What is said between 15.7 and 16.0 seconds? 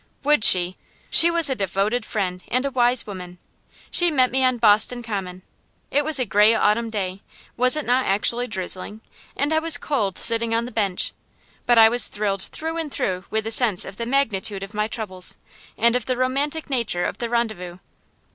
and